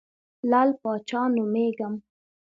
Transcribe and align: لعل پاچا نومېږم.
لعل 0.49 0.69
پاچا 0.81 1.21
نومېږم. 1.35 1.93